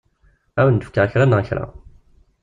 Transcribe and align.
Ad 0.59 0.63
awen-d-fkeɣ 0.63 1.05
kra 1.11 1.25
neɣ 1.27 1.41
kra. 1.47 1.65